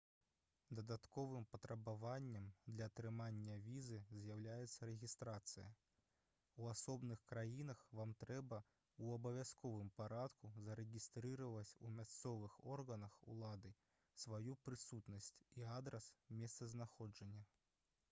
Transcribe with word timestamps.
дадатковым 0.77 1.43
патрабаваннем 1.49 2.45
для 2.69 2.85
атрымання 2.91 3.57
візы 3.65 3.97
з'яўляецца 4.13 4.87
рэгістрацыя 4.89 5.65
у 6.63 6.69
асобных 6.71 7.21
краінах 7.33 7.83
вам 7.99 8.15
трэба 8.23 8.59
ў 8.61 9.19
абавязковым 9.21 9.91
парадку 10.01 10.51
зарэгістраваць 10.69 11.75
у 11.89 11.91
мясцовых 11.99 12.55
органах 12.77 13.19
улады 13.35 13.75
сваю 14.25 14.57
прысутнасць 14.69 15.29
і 15.61 15.69
адрас 15.77 16.09
месцазнаходжання 16.41 17.47